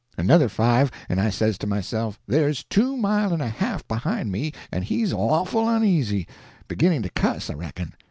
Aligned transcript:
Another 0.17 0.49
five, 0.49 0.89
and 1.09 1.21
I 1.21 1.29
says 1.29 1.59
to 1.59 1.67
myself, 1.67 2.19
there's 2.25 2.63
two 2.63 2.97
mile 2.97 3.31
and 3.33 3.41
a 3.43 3.47
half 3.49 3.87
behind 3.87 4.31
me, 4.31 4.51
and 4.71 4.83
he's 4.83 5.13
awful 5.13 5.69
uneasy—beginning 5.69 7.03
to 7.03 7.09
cuss, 7.11 7.51
I 7.51 7.53
reckon. 7.53 7.93